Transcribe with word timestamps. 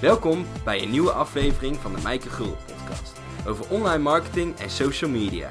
Welkom 0.00 0.46
bij 0.64 0.82
een 0.82 0.90
nieuwe 0.90 1.10
aflevering 1.10 1.76
van 1.76 1.94
de 1.94 2.02
Mijke 2.02 2.28
Gul 2.28 2.56
podcast 2.66 3.20
over 3.46 3.70
online 3.70 4.02
marketing 4.02 4.58
en 4.58 4.70
social 4.70 5.10
media. 5.10 5.50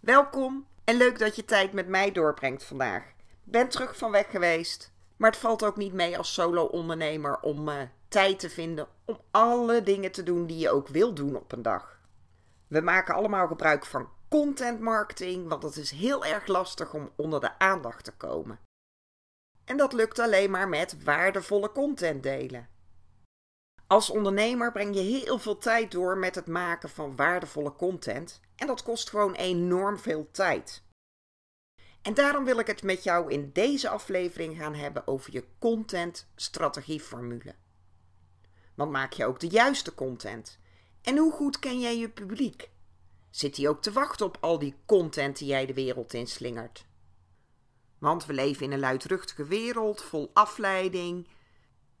Welkom 0.00 0.66
en 0.84 0.96
leuk 0.96 1.18
dat 1.18 1.36
je 1.36 1.44
tijd 1.44 1.72
met 1.72 1.88
mij 1.88 2.12
doorbrengt 2.12 2.64
vandaag. 2.64 3.02
Ben 3.44 3.68
terug 3.68 3.96
van 3.96 4.10
weg 4.10 4.30
geweest, 4.30 4.92
maar 5.16 5.30
het 5.30 5.40
valt 5.40 5.64
ook 5.64 5.76
niet 5.76 5.92
mee 5.92 6.18
als 6.18 6.34
solo-ondernemer 6.34 7.40
om 7.40 7.68
uh, 7.68 7.74
tijd 8.08 8.38
te 8.38 8.50
vinden 8.50 8.86
om 9.04 9.18
alle 9.30 9.82
dingen 9.82 10.12
te 10.12 10.22
doen 10.22 10.46
die 10.46 10.58
je 10.58 10.70
ook 10.70 10.88
wil 10.88 11.14
doen 11.14 11.36
op 11.36 11.52
een 11.52 11.62
dag. 11.62 11.98
We 12.66 12.80
maken 12.80 13.14
allemaal 13.14 13.46
gebruik 13.46 13.86
van 13.86 14.08
content 14.28 14.80
marketing, 14.80 15.48
want 15.48 15.62
het 15.62 15.76
is 15.76 15.90
heel 15.90 16.24
erg 16.24 16.46
lastig 16.46 16.94
om 16.94 17.10
onder 17.16 17.40
de 17.40 17.58
aandacht 17.58 18.04
te 18.04 18.12
komen. 18.12 18.58
En 19.68 19.76
dat 19.76 19.92
lukt 19.92 20.18
alleen 20.18 20.50
maar 20.50 20.68
met 20.68 21.02
waardevolle 21.04 21.72
content 21.72 22.22
delen. 22.22 22.68
Als 23.86 24.10
ondernemer 24.10 24.72
breng 24.72 24.94
je 24.94 25.00
heel 25.00 25.38
veel 25.38 25.58
tijd 25.58 25.90
door 25.90 26.18
met 26.18 26.34
het 26.34 26.46
maken 26.46 26.88
van 26.88 27.16
waardevolle 27.16 27.76
content 27.76 28.40
en 28.56 28.66
dat 28.66 28.82
kost 28.82 29.10
gewoon 29.10 29.34
enorm 29.34 29.98
veel 29.98 30.28
tijd. 30.30 30.82
En 32.02 32.14
daarom 32.14 32.44
wil 32.44 32.58
ik 32.58 32.66
het 32.66 32.82
met 32.82 33.02
jou 33.02 33.30
in 33.30 33.50
deze 33.52 33.88
aflevering 33.88 34.56
gaan 34.56 34.74
hebben 34.74 35.06
over 35.06 35.32
je 35.32 35.44
content 35.58 36.28
strategieformule. 36.34 37.54
Want 38.74 38.90
maak 38.90 39.12
je 39.12 39.26
ook 39.26 39.40
de 39.40 39.48
juiste 39.48 39.94
content? 39.94 40.58
En 41.02 41.16
hoe 41.16 41.32
goed 41.32 41.58
ken 41.58 41.80
jij 41.80 41.98
je 41.98 42.08
publiek? 42.08 42.70
Zit 43.30 43.56
hij 43.56 43.68
ook 43.68 43.82
te 43.82 43.92
wachten 43.92 44.26
op 44.26 44.36
al 44.40 44.58
die 44.58 44.74
content 44.86 45.38
die 45.38 45.48
jij 45.48 45.66
de 45.66 45.74
wereld 45.74 46.14
inslingert? 46.14 46.87
Want 47.98 48.26
we 48.26 48.32
leven 48.32 48.64
in 48.64 48.72
een 48.72 48.78
luidruchtige 48.78 49.44
wereld 49.44 50.02
vol 50.02 50.30
afleiding. 50.32 51.28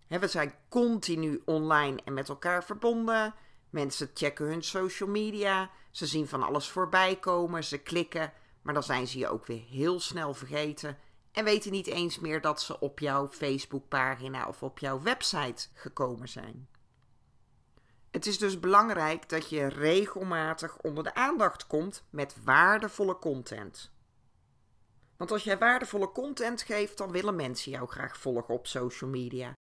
we 0.06 0.28
zijn 0.28 0.54
continu 0.68 1.42
online 1.44 2.00
en 2.04 2.14
met 2.14 2.28
elkaar 2.28 2.64
verbonden. 2.64 3.34
Mensen 3.70 4.10
checken 4.14 4.46
hun 4.46 4.62
social 4.62 5.08
media. 5.08 5.70
Ze 5.90 6.06
zien 6.06 6.28
van 6.28 6.42
alles 6.42 6.68
voorbij 6.68 7.16
komen. 7.16 7.64
Ze 7.64 7.78
klikken. 7.78 8.32
Maar 8.62 8.74
dan 8.74 8.82
zijn 8.82 9.06
ze 9.06 9.18
je 9.18 9.28
ook 9.28 9.46
weer 9.46 9.62
heel 9.68 10.00
snel 10.00 10.34
vergeten. 10.34 10.98
En 11.32 11.44
weten 11.44 11.72
niet 11.72 11.86
eens 11.86 12.18
meer 12.18 12.40
dat 12.40 12.62
ze 12.62 12.80
op 12.80 12.98
jouw 12.98 13.28
Facebookpagina 13.28 14.48
of 14.48 14.62
op 14.62 14.78
jouw 14.78 15.02
website 15.02 15.68
gekomen 15.74 16.28
zijn. 16.28 16.68
Het 18.10 18.26
is 18.26 18.38
dus 18.38 18.60
belangrijk 18.60 19.28
dat 19.28 19.48
je 19.48 19.66
regelmatig 19.66 20.76
onder 20.76 21.04
de 21.04 21.14
aandacht 21.14 21.66
komt 21.66 22.02
met 22.10 22.36
waardevolle 22.44 23.18
content. 23.18 23.90
Want 25.18 25.30
als 25.30 25.44
jij 25.44 25.58
waardevolle 25.58 26.12
content 26.12 26.62
geeft, 26.62 26.98
dan 26.98 27.10
willen 27.10 27.36
mensen 27.36 27.70
jou 27.70 27.88
graag 27.88 28.18
volgen 28.18 28.54
op 28.54 28.66
social 28.66 29.10
media. 29.10 29.52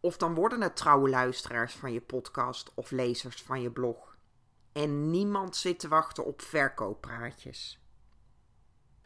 Of 0.00 0.16
dan 0.16 0.34
worden 0.34 0.60
het 0.60 0.76
trouwe 0.76 1.08
luisteraars 1.08 1.74
van 1.74 1.92
je 1.92 2.00
podcast 2.00 2.72
of 2.74 2.90
lezers 2.90 3.42
van 3.42 3.62
je 3.62 3.70
blog. 3.70 4.16
En 4.72 5.10
niemand 5.10 5.56
zit 5.56 5.78
te 5.78 5.88
wachten 5.88 6.24
op 6.24 6.42
verkooppraatjes. 6.42 7.80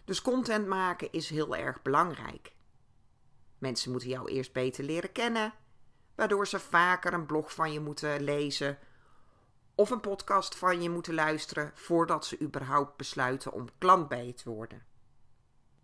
Dus 0.04 0.22
content 0.22 0.66
maken 0.66 1.12
is 1.12 1.30
heel 1.30 1.56
erg 1.56 1.82
belangrijk. 1.82 2.52
Mensen 3.58 3.90
moeten 3.90 4.08
jou 4.08 4.30
eerst 4.30 4.52
beter 4.52 4.84
leren 4.84 5.12
kennen, 5.12 5.54
waardoor 6.14 6.46
ze 6.46 6.58
vaker 6.58 7.12
een 7.12 7.26
blog 7.26 7.54
van 7.54 7.72
je 7.72 7.80
moeten 7.80 8.22
lezen 8.22 8.78
of 9.74 9.90
een 9.90 10.00
podcast 10.00 10.54
van 10.56 10.82
je 10.82 10.90
moeten 10.90 11.14
luisteren 11.14 11.70
voordat 11.74 12.26
ze 12.26 12.40
überhaupt 12.40 12.96
besluiten 12.96 13.52
om 13.52 13.68
klant 13.78 14.08
bij 14.08 14.26
je 14.26 14.34
te 14.34 14.50
worden. 14.50 14.86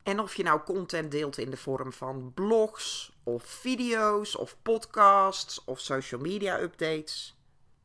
En 0.05 0.21
of 0.21 0.35
je 0.35 0.43
nou 0.43 0.61
content 0.61 1.11
deelt 1.11 1.39
in 1.39 1.51
de 1.51 1.57
vorm 1.57 1.93
van 1.93 2.33
blogs 2.35 3.13
of 3.23 3.45
video's 3.45 4.39
of 4.39 4.57
podcasts 4.63 5.65
of 5.65 5.81
social 5.81 6.21
media 6.21 6.61
updates, 6.61 7.39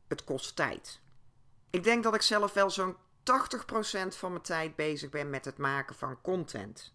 het 0.07 0.24
kost 0.24 0.56
tijd. 0.56 1.02
Ik 1.69 1.84
denk 1.84 2.03
dat 2.03 2.16
ik 2.16 2.22
zelf 2.22 2.53
wel 2.53 2.69
zo'n 2.69 2.96
80% 2.96 2.97
van 4.08 4.31
mijn 4.31 4.44
tijd 4.44 4.75
bezig 4.75 5.09
ben 5.09 5.29
met 5.29 5.46
het 5.46 5.58
maken 5.58 5.96
van 5.96 6.22
content. 6.22 6.94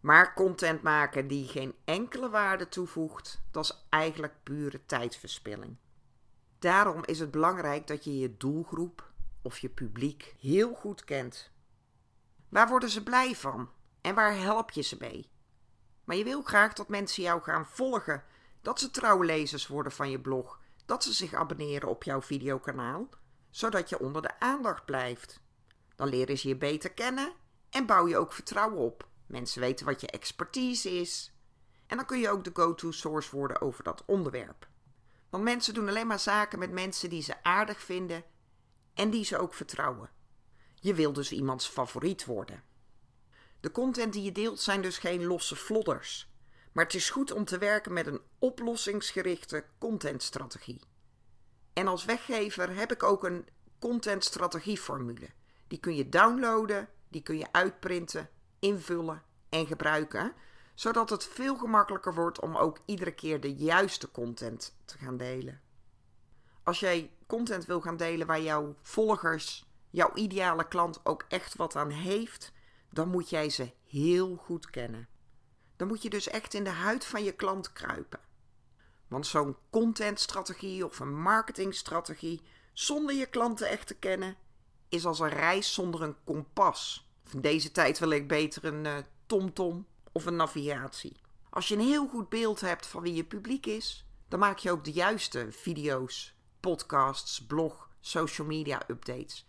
Maar 0.00 0.34
content 0.34 0.82
maken 0.82 1.28
die 1.28 1.48
geen 1.48 1.74
enkele 1.84 2.30
waarde 2.30 2.68
toevoegt, 2.68 3.42
dat 3.50 3.64
is 3.64 3.84
eigenlijk 3.88 4.34
pure 4.42 4.86
tijdverspilling. 4.86 5.76
Daarom 6.58 7.04
is 7.04 7.18
het 7.18 7.30
belangrijk 7.30 7.86
dat 7.86 8.04
je 8.04 8.18
je 8.18 8.36
doelgroep 8.36 9.10
of 9.42 9.58
je 9.58 9.68
publiek 9.68 10.34
heel 10.40 10.74
goed 10.74 11.04
kent. 11.04 11.50
Waar 12.48 12.68
worden 12.68 12.90
ze 12.90 13.02
blij 13.02 13.34
van? 13.34 13.68
En 14.02 14.14
waar 14.14 14.36
help 14.36 14.70
je 14.70 14.82
ze 14.82 14.96
mee? 15.00 15.30
Maar 16.04 16.16
je 16.16 16.24
wil 16.24 16.42
graag 16.42 16.72
dat 16.72 16.88
mensen 16.88 17.22
jou 17.22 17.42
gaan 17.42 17.66
volgen, 17.66 18.24
dat 18.60 18.80
ze 18.80 18.90
trouwe 18.90 19.24
lezers 19.24 19.66
worden 19.66 19.92
van 19.92 20.10
je 20.10 20.20
blog, 20.20 20.60
dat 20.86 21.04
ze 21.04 21.12
zich 21.12 21.34
abonneren 21.34 21.88
op 21.88 22.02
jouw 22.02 22.22
videokanaal, 22.22 23.08
zodat 23.50 23.88
je 23.88 24.00
onder 24.00 24.22
de 24.22 24.40
aandacht 24.40 24.84
blijft. 24.84 25.40
Dan 25.96 26.08
leren 26.08 26.38
ze 26.38 26.48
je 26.48 26.56
beter 26.56 26.92
kennen 26.92 27.32
en 27.70 27.86
bouw 27.86 28.08
je 28.08 28.16
ook 28.16 28.32
vertrouwen 28.32 28.78
op. 28.78 29.08
Mensen 29.26 29.60
weten 29.60 29.86
wat 29.86 30.00
je 30.00 30.06
expertise 30.06 30.90
is. 30.90 31.32
En 31.86 31.96
dan 31.96 32.06
kun 32.06 32.18
je 32.18 32.30
ook 32.30 32.44
de 32.44 32.50
go-to 32.52 32.90
source 32.90 33.36
worden 33.36 33.60
over 33.60 33.84
dat 33.84 34.02
onderwerp. 34.06 34.68
Want 35.30 35.44
mensen 35.44 35.74
doen 35.74 35.88
alleen 35.88 36.06
maar 36.06 36.18
zaken 36.18 36.58
met 36.58 36.70
mensen 36.70 37.10
die 37.10 37.22
ze 37.22 37.42
aardig 37.42 37.80
vinden 37.80 38.24
en 38.94 39.10
die 39.10 39.24
ze 39.24 39.38
ook 39.38 39.54
vertrouwen. 39.54 40.10
Je 40.74 40.94
wil 40.94 41.12
dus 41.12 41.32
iemands 41.32 41.66
favoriet 41.68 42.24
worden. 42.24 42.62
De 43.62 43.70
content 43.70 44.12
die 44.12 44.22
je 44.22 44.32
deelt 44.32 44.60
zijn 44.60 44.82
dus 44.82 44.98
geen 44.98 45.24
losse 45.24 45.56
flodders. 45.56 46.30
Maar 46.72 46.84
het 46.84 46.94
is 46.94 47.10
goed 47.10 47.32
om 47.32 47.44
te 47.44 47.58
werken 47.58 47.92
met 47.92 48.06
een 48.06 48.20
oplossingsgerichte 48.38 49.64
contentstrategie. 49.78 50.80
En 51.72 51.86
als 51.86 52.04
weggever 52.04 52.76
heb 52.76 52.92
ik 52.92 53.02
ook 53.02 53.24
een 53.24 53.48
contentstrategieformule. 53.78 55.28
Die 55.68 55.78
kun 55.78 55.94
je 55.94 56.08
downloaden, 56.08 56.88
die 57.08 57.22
kun 57.22 57.38
je 57.38 57.52
uitprinten, 57.52 58.28
invullen 58.58 59.22
en 59.48 59.66
gebruiken, 59.66 60.32
zodat 60.74 61.10
het 61.10 61.24
veel 61.24 61.56
gemakkelijker 61.56 62.14
wordt 62.14 62.40
om 62.40 62.56
ook 62.56 62.78
iedere 62.84 63.12
keer 63.12 63.40
de 63.40 63.54
juiste 63.54 64.10
content 64.10 64.76
te 64.84 64.98
gaan 64.98 65.16
delen. 65.16 65.60
Als 66.62 66.80
jij 66.80 67.10
content 67.26 67.66
wil 67.66 67.80
gaan 67.80 67.96
delen 67.96 68.26
waar 68.26 68.40
jouw 68.40 68.74
volgers, 68.82 69.66
jouw 69.90 70.10
ideale 70.14 70.68
klant 70.68 71.00
ook 71.02 71.24
echt 71.28 71.56
wat 71.56 71.76
aan 71.76 71.90
heeft, 71.90 72.52
dan 72.92 73.08
moet 73.08 73.30
jij 73.30 73.50
ze 73.50 73.72
heel 73.84 74.36
goed 74.36 74.70
kennen. 74.70 75.08
Dan 75.76 75.88
moet 75.88 76.02
je 76.02 76.10
dus 76.10 76.28
echt 76.28 76.54
in 76.54 76.64
de 76.64 76.70
huid 76.70 77.04
van 77.04 77.24
je 77.24 77.32
klant 77.32 77.72
kruipen. 77.72 78.20
Want 79.08 79.26
zo'n 79.26 79.56
contentstrategie 79.70 80.84
of 80.84 80.98
een 80.98 81.22
marketingstrategie 81.22 82.42
zonder 82.72 83.14
je 83.14 83.26
klanten 83.26 83.68
echt 83.68 83.86
te 83.86 83.94
kennen, 83.94 84.36
is 84.88 85.06
als 85.06 85.18
een 85.18 85.28
reis 85.28 85.74
zonder 85.74 86.02
een 86.02 86.16
kompas. 86.24 87.10
in 87.30 87.40
deze 87.40 87.72
tijd 87.72 87.98
wil 87.98 88.10
ik 88.10 88.28
beter 88.28 88.64
een 88.64 88.84
uh, 88.84 88.96
TomTom 89.26 89.86
of 90.12 90.26
een 90.26 90.36
navigatie. 90.36 91.20
Als 91.50 91.68
je 91.68 91.74
een 91.74 91.80
heel 91.80 92.08
goed 92.08 92.28
beeld 92.28 92.60
hebt 92.60 92.86
van 92.86 93.02
wie 93.02 93.14
je 93.14 93.24
publiek 93.24 93.66
is, 93.66 94.06
dan 94.28 94.38
maak 94.38 94.58
je 94.58 94.70
ook 94.70 94.84
de 94.84 94.92
juiste 94.92 95.46
video's, 95.50 96.34
podcasts, 96.60 97.46
blog, 97.46 97.88
social 98.00 98.46
media 98.46 98.82
updates. 98.88 99.48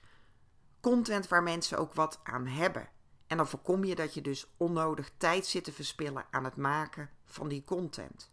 Content 0.79 1.27
waar 1.27 1.43
mensen 1.43 1.77
ook 1.77 1.93
wat 1.93 2.19
aan 2.23 2.47
hebben. 2.47 2.89
En 3.33 3.39
dan 3.39 3.47
voorkom 3.47 3.83
je 3.83 3.95
dat 3.95 4.13
je 4.13 4.21
dus 4.21 4.47
onnodig 4.57 5.11
tijd 5.17 5.45
zit 5.45 5.63
te 5.63 5.71
verspillen 5.71 6.25
aan 6.31 6.43
het 6.43 6.55
maken 6.55 7.09
van 7.25 7.47
die 7.47 7.63
content. 7.63 8.31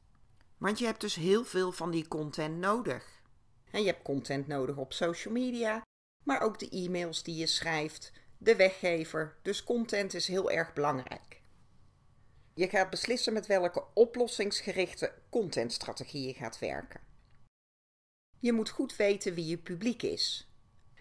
Want 0.58 0.78
je 0.78 0.84
hebt 0.84 1.00
dus 1.00 1.14
heel 1.14 1.44
veel 1.44 1.72
van 1.72 1.90
die 1.90 2.08
content 2.08 2.58
nodig. 2.58 3.22
En 3.70 3.80
je 3.80 3.86
hebt 3.86 4.02
content 4.02 4.46
nodig 4.46 4.76
op 4.76 4.92
social 4.92 5.34
media, 5.34 5.82
maar 6.24 6.40
ook 6.40 6.58
de 6.58 6.68
e-mails 6.68 7.22
die 7.22 7.36
je 7.36 7.46
schrijft, 7.46 8.12
de 8.38 8.56
weggever. 8.56 9.38
Dus 9.42 9.64
content 9.64 10.14
is 10.14 10.26
heel 10.26 10.50
erg 10.50 10.72
belangrijk. 10.72 11.42
Je 12.54 12.68
gaat 12.68 12.90
beslissen 12.90 13.32
met 13.32 13.46
welke 13.46 13.84
oplossingsgerichte 13.94 15.14
contentstrategie 15.30 16.26
je 16.26 16.34
gaat 16.34 16.58
werken. 16.58 17.00
Je 18.38 18.52
moet 18.52 18.70
goed 18.70 18.96
weten 18.96 19.34
wie 19.34 19.46
je 19.46 19.58
publiek 19.58 20.02
is. 20.02 20.50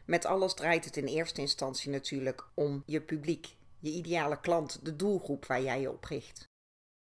Met 0.06 0.26
alles 0.26 0.54
draait 0.54 0.86
het 0.86 0.98
in 0.98 1.08
eerste 1.08 1.42
instantie 1.42 1.92
natuurlijk 1.92 2.48
om 2.54 2.84
je 2.86 3.02
publiek 3.02 3.58
je 3.80 3.92
ideale 3.92 4.40
klant, 4.40 4.86
de 4.86 4.96
doelgroep 4.96 5.46
waar 5.46 5.62
jij 5.62 5.82
je 5.82 5.92
op 5.92 6.04
richt. 6.04 6.48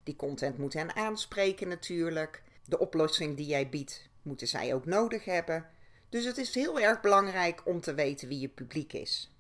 Die 0.04 0.16
content 0.16 0.58
moet 0.58 0.74
hen 0.74 0.96
aanspreken 0.96 1.68
natuurlijk. 1.68 2.44
De 2.66 2.80
oplossing 2.80 3.38
die 3.38 3.46
jij 3.46 3.70
biedt, 3.70 4.10
moeten 4.22 4.48
zij 4.48 4.74
ook 4.74 4.86
nodig 4.86 5.26
hebben. 5.26 5.70
Dus 6.10 6.26
het 6.26 6.38
is 6.38 6.56
heel 6.56 6.80
erg 6.80 7.02
belangrijk 7.02 7.66
om 7.66 7.82
te 7.82 7.94
weten 7.94 8.28
wie 8.28 8.40
je 8.40 8.50
publiek 8.50 8.94
is. 8.94 9.32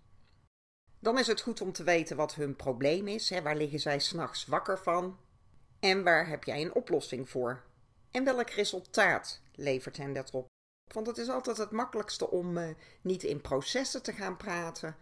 Dan 1.00 1.20
is 1.20 1.28
het 1.28 1.42
goed 1.42 1.62
om 1.62 1.72
te 1.72 1.84
weten 1.84 2.18
wat 2.18 2.36
hun 2.36 2.56
probleem 2.56 3.08
is. 3.08 3.30
Hè, 3.30 3.42
waar 3.42 3.56
liggen 3.56 3.80
zij 3.80 4.00
s'nachts 4.00 4.46
wakker 4.46 4.80
van? 4.80 5.18
En 5.80 6.04
waar 6.04 6.28
heb 6.28 6.44
jij 6.44 6.62
een 6.62 6.76
oplossing 6.76 7.30
voor? 7.30 7.64
En 8.12 8.24
welk 8.24 8.50
resultaat 8.50 9.42
levert 9.56 9.98
hen 9.98 10.14
dat 10.14 10.32
op? 10.32 10.48
Want 10.94 11.08
het 11.08 11.18
is 11.18 11.30
altijd 11.30 11.58
het 11.58 11.72
makkelijkste 11.72 12.30
om 12.30 12.58
uh, 12.58 12.70
niet 13.02 13.24
in 13.24 13.42
processen 13.42 14.04
te 14.04 14.14
gaan 14.14 14.38
praten, 14.38 14.96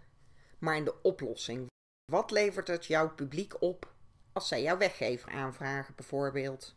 maar 0.59 0.75
in 0.75 0.83
de 0.83 1.01
oplossing. 1.01 1.67
Wat 2.05 2.31
levert 2.31 2.67
het 2.67 2.85
jouw 2.85 3.09
publiek 3.09 3.61
op 3.61 3.93
als 4.33 4.47
zij 4.47 4.61
jouw 4.61 4.77
weggever 4.77 5.31
aanvragen, 5.31 5.95
bijvoorbeeld? 5.95 6.75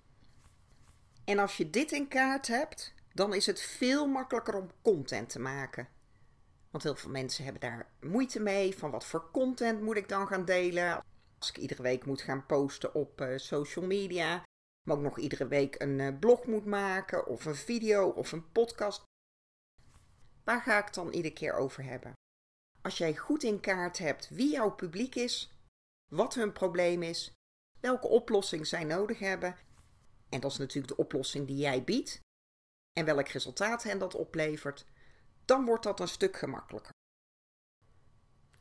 En 1.24 1.38
als 1.38 1.56
je 1.56 1.70
dit 1.70 1.92
in 1.92 2.08
kaart 2.08 2.46
hebt, 2.46 2.94
dan 3.12 3.34
is 3.34 3.46
het 3.46 3.60
veel 3.60 4.06
makkelijker 4.06 4.54
om 4.54 4.70
content 4.82 5.28
te 5.28 5.38
maken. 5.38 5.88
Want 6.70 6.84
heel 6.84 6.96
veel 6.96 7.10
mensen 7.10 7.44
hebben 7.44 7.60
daar 7.60 7.90
moeite 8.00 8.40
mee. 8.40 8.78
Van 8.78 8.90
wat 8.90 9.06
voor 9.06 9.30
content 9.30 9.80
moet 9.80 9.96
ik 9.96 10.08
dan 10.08 10.26
gaan 10.26 10.44
delen? 10.44 11.04
Als 11.38 11.48
ik 11.48 11.56
iedere 11.56 11.82
week 11.82 12.04
moet 12.06 12.20
gaan 12.20 12.46
posten 12.46 12.94
op 12.94 13.20
uh, 13.20 13.38
social 13.38 13.86
media. 13.86 14.42
Maar 14.88 14.96
ook 14.96 15.02
nog 15.02 15.18
iedere 15.18 15.46
week 15.46 15.82
een 15.82 15.98
uh, 15.98 16.18
blog 16.18 16.46
moet 16.46 16.64
maken. 16.64 17.26
Of 17.26 17.44
een 17.44 17.56
video 17.56 18.08
of 18.08 18.32
een 18.32 18.52
podcast. 18.52 19.02
Waar 20.44 20.60
ga 20.60 20.86
ik 20.86 20.94
dan 20.94 21.12
iedere 21.12 21.34
keer 21.34 21.54
over 21.54 21.84
hebben? 21.84 22.12
Als 22.82 22.98
jij 22.98 23.16
goed 23.16 23.42
in 23.42 23.60
kaart 23.60 23.98
hebt 23.98 24.28
wie 24.28 24.50
jouw 24.50 24.70
publiek 24.70 25.14
is, 25.14 25.52
wat 26.10 26.34
hun 26.34 26.52
probleem 26.52 27.02
is, 27.02 27.32
welke 27.80 28.06
oplossing 28.06 28.66
zij 28.66 28.84
nodig 28.84 29.18
hebben. 29.18 29.56
En 30.28 30.40
dat 30.40 30.50
is 30.50 30.58
natuurlijk 30.58 30.96
de 30.96 31.02
oplossing 31.02 31.46
die 31.46 31.56
jij 31.56 31.84
biedt. 31.84 32.20
En 32.92 33.04
welk 33.04 33.28
resultaat 33.28 33.82
hen 33.82 33.98
dat 33.98 34.14
oplevert 34.14 34.86
dan 35.48 35.64
wordt 35.64 35.82
dat 35.82 36.00
een 36.00 36.08
stuk 36.08 36.36
gemakkelijker. 36.36 36.90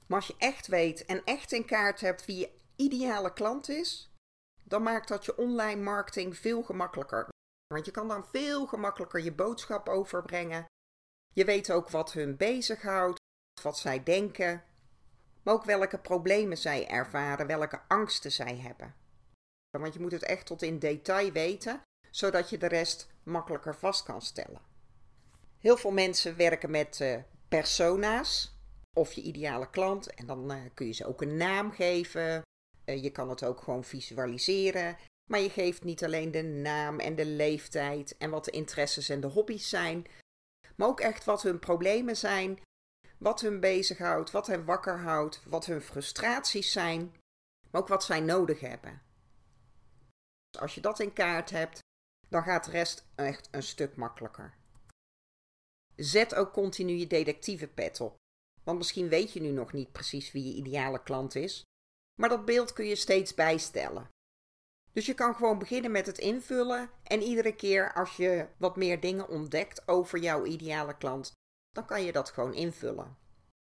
Maar 0.07 0.17
als 0.17 0.27
je 0.27 0.35
echt 0.37 0.67
weet 0.67 1.05
en 1.05 1.23
echt 1.23 1.51
in 1.51 1.65
kaart 1.65 1.99
hebt 1.99 2.25
wie 2.25 2.37
je 2.37 2.51
ideale 2.75 3.33
klant 3.33 3.69
is, 3.69 4.11
dan 4.63 4.83
maakt 4.83 5.07
dat 5.07 5.25
je 5.25 5.37
online 5.37 5.81
marketing 5.81 6.37
veel 6.37 6.63
gemakkelijker. 6.63 7.27
Want 7.73 7.85
je 7.85 7.91
kan 7.91 8.07
dan 8.07 8.27
veel 8.27 8.65
gemakkelijker 8.67 9.23
je 9.23 9.33
boodschap 9.33 9.89
overbrengen. 9.89 10.65
Je 11.33 11.45
weet 11.45 11.71
ook 11.71 11.89
wat 11.89 12.13
hun 12.13 12.37
bezighoudt, 12.37 13.19
wat 13.61 13.77
zij 13.77 14.03
denken, 14.03 14.63
maar 15.43 15.53
ook 15.53 15.65
welke 15.65 15.97
problemen 15.97 16.57
zij 16.57 16.87
ervaren, 16.87 17.47
welke 17.47 17.81
angsten 17.87 18.31
zij 18.31 18.57
hebben. 18.57 18.95
Want 19.77 19.93
je 19.93 19.99
moet 19.99 20.11
het 20.11 20.23
echt 20.23 20.45
tot 20.45 20.61
in 20.61 20.79
detail 20.79 21.31
weten, 21.31 21.81
zodat 22.11 22.49
je 22.49 22.57
de 22.57 22.67
rest 22.67 23.07
makkelijker 23.23 23.75
vast 23.75 24.03
kan 24.03 24.21
stellen. 24.21 24.61
Heel 25.59 25.77
veel 25.77 25.91
mensen 25.91 26.37
werken 26.37 26.71
met 26.71 26.99
uh, 26.99 27.17
persona's 27.47 28.55
of 28.93 29.13
je 29.13 29.21
ideale 29.21 29.69
klant. 29.69 30.13
En 30.13 30.25
dan 30.25 30.51
uh, 30.51 30.57
kun 30.73 30.85
je 30.85 30.93
ze 30.93 31.05
ook 31.05 31.21
een 31.21 31.37
naam 31.37 31.71
geven. 31.71 32.41
Uh, 32.85 33.03
je 33.03 33.09
kan 33.09 33.29
het 33.29 33.43
ook 33.43 33.61
gewoon 33.61 33.83
visualiseren. 33.83 34.97
Maar 35.29 35.39
je 35.39 35.49
geeft 35.49 35.83
niet 35.83 36.03
alleen 36.03 36.31
de 36.31 36.43
naam 36.43 36.99
en 36.99 37.15
de 37.15 37.25
leeftijd 37.25 38.17
en 38.17 38.29
wat 38.29 38.45
de 38.45 38.51
interesses 38.51 39.09
en 39.09 39.19
de 39.19 39.27
hobby's 39.27 39.69
zijn. 39.69 40.05
Maar 40.75 40.87
ook 40.87 40.99
echt 40.99 41.23
wat 41.23 41.41
hun 41.41 41.59
problemen 41.59 42.17
zijn. 42.17 42.59
Wat 43.17 43.41
hun 43.41 43.59
bezighoudt, 43.59 44.31
wat 44.31 44.47
hen 44.47 44.65
wakker 44.65 44.99
houdt, 44.99 45.43
wat 45.45 45.65
hun 45.65 45.81
frustraties 45.81 46.71
zijn. 46.71 47.15
Maar 47.71 47.81
ook 47.81 47.87
wat 47.87 48.03
zij 48.03 48.19
nodig 48.19 48.59
hebben. 48.59 49.01
Als 50.59 50.75
je 50.75 50.81
dat 50.81 50.99
in 50.99 51.13
kaart 51.13 51.49
hebt, 51.49 51.79
dan 52.29 52.43
gaat 52.43 52.65
de 52.65 52.71
rest 52.71 53.07
echt 53.15 53.47
een 53.51 53.63
stuk 53.63 53.95
makkelijker. 53.95 54.53
Zet 55.95 56.35
ook 56.35 56.53
continu 56.53 56.93
je 56.93 57.07
detectieve 57.07 57.67
pet 57.67 58.01
op. 58.01 58.15
Want 58.63 58.77
misschien 58.77 59.09
weet 59.09 59.33
je 59.33 59.41
nu 59.41 59.49
nog 59.49 59.73
niet 59.73 59.91
precies 59.91 60.31
wie 60.31 60.43
je 60.43 60.53
ideale 60.53 61.03
klant 61.03 61.35
is, 61.35 61.63
maar 62.19 62.29
dat 62.29 62.45
beeld 62.45 62.73
kun 62.73 62.85
je 62.85 62.95
steeds 62.95 63.33
bijstellen. 63.33 64.09
Dus 64.91 65.05
je 65.05 65.13
kan 65.13 65.35
gewoon 65.35 65.59
beginnen 65.59 65.91
met 65.91 66.05
het 66.05 66.17
invullen 66.17 66.89
en 67.03 67.21
iedere 67.21 67.55
keer 67.55 67.93
als 67.93 68.15
je 68.15 68.47
wat 68.57 68.75
meer 68.75 68.99
dingen 68.99 69.29
ontdekt 69.29 69.87
over 69.87 70.19
jouw 70.19 70.45
ideale 70.45 70.97
klant, 70.97 71.31
dan 71.77 71.85
kan 71.85 72.03
je 72.03 72.11
dat 72.11 72.29
gewoon 72.29 72.53
invullen. 72.53 73.17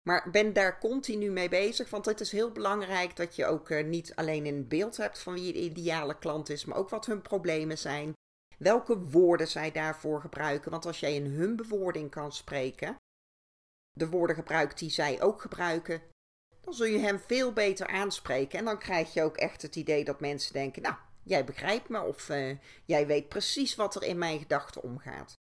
Maar 0.09 0.31
ben 0.31 0.53
daar 0.53 0.79
continu 0.79 1.31
mee 1.31 1.49
bezig, 1.49 1.91
want 1.91 2.05
het 2.05 2.21
is 2.21 2.33
heel 2.33 2.53
belangrijk 2.53 3.17
dat 3.17 3.37
je 3.37 3.47
ook 3.47 3.71
eh, 3.71 3.85
niet 3.85 4.15
alleen 4.15 4.47
een 4.47 4.69
beeld 4.69 4.97
hebt 4.97 5.19
van 5.19 5.33
wie 5.33 5.45
je 5.45 5.53
ideale 5.53 6.19
klant 6.19 6.49
is, 6.49 6.65
maar 6.65 6.79
ook 6.79 6.89
wat 6.89 7.07
hun 7.07 7.23
problemen 7.23 7.79
zijn, 7.79 8.13
welke 8.59 8.99
woorden 8.99 9.49
zij 9.49 9.71
daarvoor 9.73 10.21
gebruiken. 10.21 10.71
Want 10.71 10.87
als 10.87 11.01
jij 11.01 11.15
in 11.15 11.27
hun 11.27 11.57
bewoording 11.57 12.11
kan 12.11 12.33
spreken, 12.33 12.97
de 13.93 14.09
woorden 14.09 14.37
gebruikt 14.37 14.79
die 14.79 14.91
zij 14.91 15.23
ook 15.23 15.41
gebruiken, 15.41 16.03
dan 16.61 16.75
zul 16.75 16.87
je 16.87 16.99
hem 16.99 17.19
veel 17.19 17.53
beter 17.53 17.87
aanspreken. 17.87 18.59
En 18.59 18.65
dan 18.65 18.79
krijg 18.79 19.15
je 19.15 19.23
ook 19.23 19.37
echt 19.37 19.63
het 19.63 19.77
idee 19.77 20.05
dat 20.05 20.21
mensen 20.21 20.53
denken: 20.53 20.83
Nou, 20.83 20.95
jij 21.23 21.45
begrijpt 21.45 21.89
me 21.89 22.03
of 22.03 22.29
uh, 22.29 22.59
jij 22.85 23.07
weet 23.07 23.29
precies 23.29 23.75
wat 23.75 23.95
er 23.95 24.03
in 24.03 24.19
mijn 24.19 24.39
gedachten 24.39 24.83
omgaat. 24.83 25.38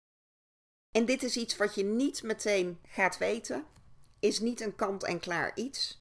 En 0.97 1.05
dit 1.05 1.23
is 1.23 1.37
iets 1.37 1.57
wat 1.57 1.75
je 1.75 1.85
niet 1.85 2.23
meteen 2.23 2.79
gaat 2.89 3.19
weten, 3.19 3.65
is 4.19 4.41
niet 4.41 4.61
een 4.61 4.75
kant-en-klaar 4.75 5.53
iets, 5.55 5.99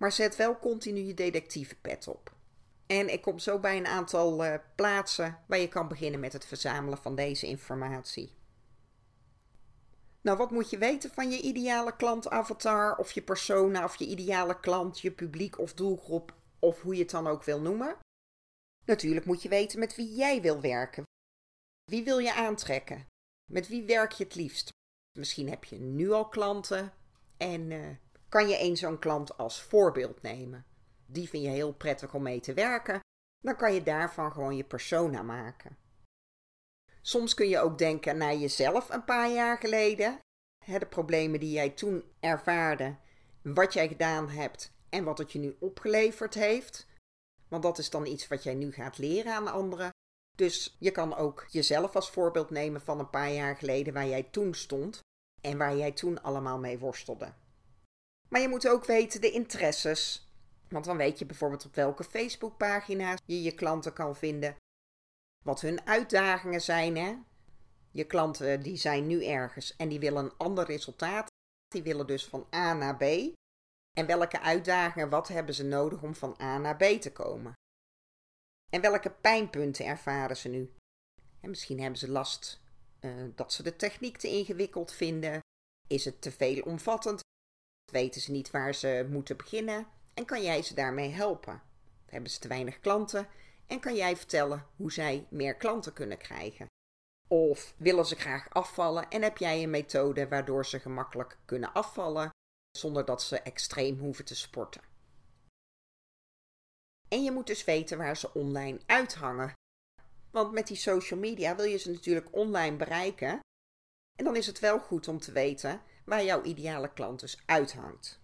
maar 0.00 0.12
zet 0.12 0.36
wel 0.36 0.58
continu 0.58 1.00
je 1.00 1.14
detectivepet 1.14 2.08
op. 2.08 2.32
En 2.86 3.12
ik 3.12 3.22
kom 3.22 3.38
zo 3.38 3.58
bij 3.58 3.76
een 3.76 3.86
aantal 3.86 4.44
uh, 4.44 4.54
plaatsen 4.74 5.38
waar 5.46 5.58
je 5.58 5.68
kan 5.68 5.88
beginnen 5.88 6.20
met 6.20 6.32
het 6.32 6.46
verzamelen 6.46 6.98
van 6.98 7.14
deze 7.14 7.46
informatie. 7.46 8.36
Nou, 10.20 10.36
wat 10.38 10.50
moet 10.50 10.70
je 10.70 10.78
weten 10.78 11.10
van 11.10 11.30
je 11.30 11.40
ideale 11.40 11.96
klantavatar 11.96 12.96
of 12.96 13.12
je 13.12 13.22
persona 13.22 13.84
of 13.84 13.96
je 13.96 14.06
ideale 14.06 14.60
klant, 14.60 15.00
je 15.00 15.10
publiek 15.10 15.58
of 15.58 15.74
doelgroep 15.74 16.34
of 16.58 16.80
hoe 16.82 16.94
je 16.94 17.02
het 17.02 17.10
dan 17.10 17.26
ook 17.26 17.44
wil 17.44 17.60
noemen? 17.60 17.96
Natuurlijk 18.84 19.26
moet 19.26 19.42
je 19.42 19.48
weten 19.48 19.78
met 19.78 19.96
wie 19.96 20.14
jij 20.14 20.40
wil 20.40 20.60
werken. 20.60 21.02
Wie 21.90 22.04
wil 22.04 22.18
je 22.18 22.34
aantrekken? 22.34 23.06
Met 23.48 23.68
wie 23.68 23.84
werk 23.84 24.12
je 24.12 24.24
het 24.24 24.34
liefst? 24.34 24.70
Misschien 25.18 25.48
heb 25.48 25.64
je 25.64 25.78
nu 25.78 26.10
al 26.10 26.28
klanten 26.28 26.92
en 27.36 27.70
uh, 27.70 27.86
kan 28.28 28.48
je 28.48 28.60
een 28.60 28.76
zo'n 28.76 28.98
klant 28.98 29.36
als 29.36 29.62
voorbeeld 29.62 30.22
nemen 30.22 30.66
die 31.10 31.28
vind 31.28 31.44
je 31.44 31.50
heel 31.50 31.72
prettig 31.72 32.14
om 32.14 32.22
mee 32.22 32.40
te 32.40 32.54
werken, 32.54 33.00
dan 33.38 33.56
kan 33.56 33.74
je 33.74 33.82
daarvan 33.82 34.32
gewoon 34.32 34.56
je 34.56 34.64
persona 34.64 35.22
maken. 35.22 35.76
Soms 37.00 37.34
kun 37.34 37.48
je 37.48 37.58
ook 37.58 37.78
denken 37.78 38.16
naar 38.16 38.34
jezelf 38.34 38.90
een 38.90 39.04
paar 39.04 39.30
jaar 39.30 39.58
geleden. 39.58 40.18
de 40.66 40.86
problemen 40.86 41.40
die 41.40 41.52
jij 41.52 41.70
toen 41.70 42.04
ervaarde, 42.20 42.96
wat 43.42 43.72
jij 43.72 43.88
gedaan 43.88 44.28
hebt 44.28 44.72
en 44.88 45.04
wat 45.04 45.18
het 45.18 45.32
je 45.32 45.38
nu 45.38 45.56
opgeleverd 45.60 46.34
heeft. 46.34 46.86
Want 47.48 47.62
dat 47.62 47.78
is 47.78 47.90
dan 47.90 48.06
iets 48.06 48.28
wat 48.28 48.42
jij 48.42 48.54
nu 48.54 48.72
gaat 48.72 48.98
leren 48.98 49.32
aan 49.32 49.52
anderen. 49.52 49.90
Dus 50.38 50.76
je 50.78 50.90
kan 50.90 51.16
ook 51.16 51.46
jezelf 51.50 51.94
als 51.94 52.10
voorbeeld 52.10 52.50
nemen 52.50 52.80
van 52.80 52.98
een 52.98 53.10
paar 53.10 53.30
jaar 53.30 53.56
geleden 53.56 53.94
waar 53.94 54.06
jij 54.06 54.22
toen 54.22 54.54
stond 54.54 55.00
en 55.40 55.58
waar 55.58 55.76
jij 55.76 55.92
toen 55.92 56.22
allemaal 56.22 56.58
mee 56.58 56.78
worstelde. 56.78 57.32
Maar 58.28 58.40
je 58.40 58.48
moet 58.48 58.68
ook 58.68 58.84
weten 58.84 59.20
de 59.20 59.30
interesses, 59.30 60.28
want 60.68 60.84
dan 60.84 60.96
weet 60.96 61.18
je 61.18 61.26
bijvoorbeeld 61.26 61.64
op 61.64 61.74
welke 61.74 62.04
Facebookpagina's 62.04 63.18
je 63.24 63.42
je 63.42 63.54
klanten 63.54 63.92
kan 63.92 64.16
vinden. 64.16 64.56
Wat 65.44 65.60
hun 65.60 65.86
uitdagingen 65.86 66.60
zijn. 66.60 66.96
Hè? 66.96 67.16
Je 67.90 68.04
klanten 68.04 68.62
die 68.62 68.76
zijn 68.76 69.06
nu 69.06 69.24
ergens 69.24 69.76
en 69.76 69.88
die 69.88 70.00
willen 70.00 70.24
een 70.24 70.36
ander 70.36 70.64
resultaat. 70.64 71.26
Die 71.68 71.82
willen 71.82 72.06
dus 72.06 72.26
van 72.26 72.46
A 72.54 72.72
naar 72.72 72.96
B. 72.96 73.02
En 73.92 74.06
welke 74.06 74.40
uitdagingen, 74.40 75.08
wat 75.08 75.28
hebben 75.28 75.54
ze 75.54 75.64
nodig 75.64 76.02
om 76.02 76.14
van 76.14 76.36
A 76.40 76.58
naar 76.58 76.76
B 76.76 76.82
te 76.82 77.12
komen? 77.12 77.52
En 78.70 78.80
welke 78.80 79.10
pijnpunten 79.10 79.84
ervaren 79.84 80.36
ze 80.36 80.48
nu? 80.48 80.72
En 81.40 81.50
misschien 81.50 81.80
hebben 81.80 81.98
ze 81.98 82.10
last 82.10 82.60
uh, 83.00 83.24
dat 83.34 83.52
ze 83.52 83.62
de 83.62 83.76
techniek 83.76 84.16
te 84.16 84.28
ingewikkeld 84.28 84.92
vinden. 84.92 85.40
Is 85.86 86.04
het 86.04 86.22
te 86.22 86.30
veel 86.30 86.62
omvattend? 86.62 87.20
Weten 87.92 88.20
ze 88.20 88.30
niet 88.30 88.50
waar 88.50 88.74
ze 88.74 89.06
moeten 89.10 89.36
beginnen? 89.36 89.86
en 90.18 90.24
kan 90.24 90.42
jij 90.42 90.62
ze 90.62 90.74
daarmee 90.74 91.10
helpen? 91.10 91.62
Hebben 92.06 92.30
ze 92.30 92.38
te 92.38 92.48
weinig 92.48 92.80
klanten 92.80 93.28
en 93.66 93.80
kan 93.80 93.94
jij 93.94 94.16
vertellen 94.16 94.66
hoe 94.76 94.92
zij 94.92 95.26
meer 95.30 95.54
klanten 95.54 95.92
kunnen 95.92 96.18
krijgen? 96.18 96.66
Of 97.28 97.74
willen 97.76 98.06
ze 98.06 98.16
graag 98.16 98.50
afvallen 98.50 99.08
en 99.08 99.22
heb 99.22 99.36
jij 99.36 99.62
een 99.62 99.70
methode 99.70 100.28
waardoor 100.28 100.66
ze 100.66 100.80
gemakkelijk 100.80 101.38
kunnen 101.44 101.72
afvallen 101.72 102.30
zonder 102.70 103.04
dat 103.04 103.22
ze 103.22 103.40
extreem 103.40 103.98
hoeven 103.98 104.24
te 104.24 104.34
sporten? 104.34 104.82
En 107.08 107.22
je 107.22 107.30
moet 107.30 107.46
dus 107.46 107.64
weten 107.64 107.98
waar 107.98 108.16
ze 108.16 108.34
online 108.34 108.80
uithangen. 108.86 109.52
Want 110.30 110.52
met 110.52 110.66
die 110.66 110.76
social 110.76 111.20
media 111.20 111.56
wil 111.56 111.64
je 111.64 111.76
ze 111.76 111.90
natuurlijk 111.90 112.36
online 112.36 112.76
bereiken. 112.76 113.40
En 114.16 114.24
dan 114.24 114.36
is 114.36 114.46
het 114.46 114.58
wel 114.58 114.78
goed 114.78 115.08
om 115.08 115.18
te 115.18 115.32
weten 115.32 115.82
waar 116.04 116.24
jouw 116.24 116.42
ideale 116.42 116.92
klant 116.92 117.20
dus 117.20 117.42
uithangt. 117.46 118.20